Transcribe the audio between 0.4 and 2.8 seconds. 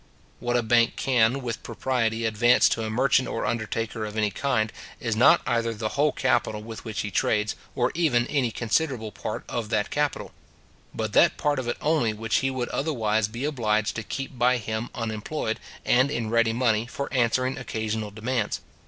a bank can with propriety advance